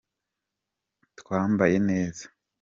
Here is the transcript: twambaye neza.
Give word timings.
twambaye 1.19 1.77
neza. 1.89 2.25